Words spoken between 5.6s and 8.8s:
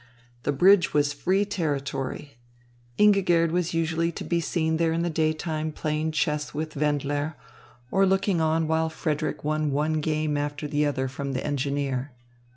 playing chess with Wendler, or looking on